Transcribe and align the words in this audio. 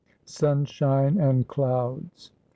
SUNSHINE 0.25 1.19
AND 1.19 1.47
CLOUDS. 1.47 2.31